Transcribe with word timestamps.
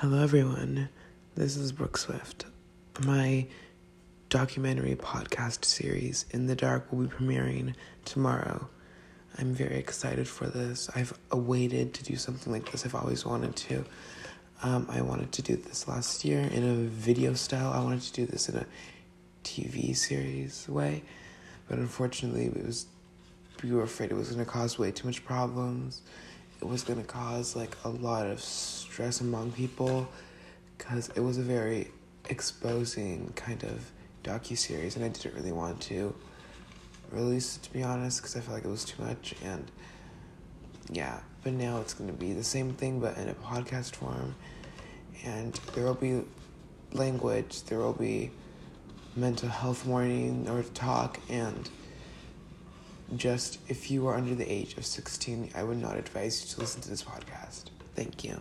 Hello, 0.00 0.22
everyone. 0.22 0.90
This 1.34 1.56
is 1.56 1.72
Brooke 1.72 1.98
Swift. 1.98 2.44
My 3.04 3.48
documentary 4.28 4.94
podcast 4.94 5.64
series, 5.64 6.24
In 6.30 6.46
the 6.46 6.54
Dark, 6.54 6.92
will 6.92 7.00
be 7.00 7.08
premiering 7.08 7.74
tomorrow. 8.04 8.68
I'm 9.38 9.52
very 9.54 9.74
excited 9.74 10.28
for 10.28 10.46
this. 10.46 10.88
I've 10.94 11.18
awaited 11.32 11.94
to 11.94 12.04
do 12.04 12.14
something 12.14 12.52
like 12.52 12.70
this. 12.70 12.86
I've 12.86 12.94
always 12.94 13.26
wanted 13.26 13.56
to. 13.56 13.84
Um, 14.62 14.86
I 14.88 15.00
wanted 15.00 15.32
to 15.32 15.42
do 15.42 15.56
this 15.56 15.88
last 15.88 16.24
year 16.24 16.42
in 16.42 16.62
a 16.62 16.74
video 16.74 17.34
style. 17.34 17.72
I 17.72 17.82
wanted 17.82 18.02
to 18.02 18.12
do 18.12 18.24
this 18.24 18.48
in 18.48 18.54
a 18.54 18.66
TV 19.42 19.96
series 19.96 20.68
way, 20.68 21.02
but 21.68 21.78
unfortunately, 21.78 22.44
it 22.44 22.64
was 22.64 22.86
we 23.64 23.72
were 23.72 23.82
afraid 23.82 24.12
it 24.12 24.14
was 24.14 24.28
going 24.30 24.44
to 24.44 24.48
cause 24.48 24.78
way 24.78 24.92
too 24.92 25.08
much 25.08 25.24
problems 25.24 26.02
it 26.60 26.66
was 26.66 26.82
going 26.82 27.00
to 27.00 27.06
cause 27.06 27.54
like 27.54 27.76
a 27.84 27.88
lot 27.88 28.26
of 28.26 28.40
stress 28.98 29.20
among 29.20 29.52
people 29.52 30.08
because 30.76 31.08
it 31.10 31.20
was 31.20 31.38
a 31.38 31.42
very 31.42 31.86
exposing 32.30 33.32
kind 33.36 33.62
of 33.62 33.92
docu 34.24 34.58
series, 34.58 34.96
and 34.96 35.04
I 35.04 35.08
didn't 35.08 35.36
really 35.36 35.52
want 35.52 35.80
to 35.82 36.12
release 37.12 37.58
it 37.58 37.62
to 37.62 37.72
be 37.72 37.84
honest 37.84 38.20
because 38.20 38.34
I 38.34 38.40
felt 38.40 38.56
like 38.56 38.64
it 38.64 38.68
was 38.68 38.84
too 38.84 39.00
much 39.00 39.36
and 39.44 39.70
yeah. 40.90 41.20
But 41.44 41.52
now 41.52 41.80
it's 41.80 41.94
going 41.94 42.10
to 42.10 42.16
be 42.16 42.32
the 42.32 42.42
same 42.42 42.72
thing 42.72 42.98
but 42.98 43.16
in 43.18 43.28
a 43.28 43.34
podcast 43.34 43.94
form, 43.94 44.34
and 45.24 45.52
there 45.76 45.84
will 45.84 45.94
be 45.94 46.24
language, 46.92 47.62
there 47.66 47.78
will 47.78 47.92
be 47.92 48.32
mental 49.14 49.48
health 49.48 49.86
warning 49.86 50.48
or 50.48 50.64
talk 50.74 51.20
and 51.30 51.70
just 53.14 53.60
if 53.68 53.92
you 53.92 54.08
are 54.08 54.16
under 54.16 54.34
the 54.34 54.52
age 54.52 54.76
of 54.76 54.84
16, 54.84 55.52
I 55.54 55.62
would 55.62 55.80
not 55.80 55.96
advise 55.96 56.42
you 56.42 56.56
to 56.56 56.60
listen 56.62 56.80
to 56.80 56.90
this 56.90 57.04
podcast. 57.04 57.66
Thank 57.94 58.24
you. 58.24 58.40